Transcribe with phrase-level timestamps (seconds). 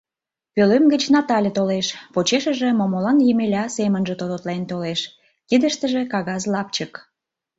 [0.53, 4.99] Пӧлем гыч Натале толеш, почешыже Момолан Емеля семынже тототлен толеш,
[5.49, 6.93] кидыштыже кагаз лапчык.